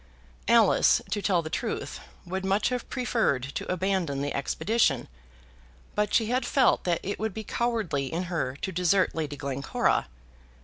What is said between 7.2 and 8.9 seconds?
be cowardly in her to